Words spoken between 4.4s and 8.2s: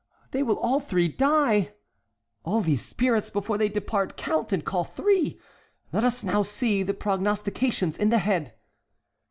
and call three. Let us now see the prognostications in the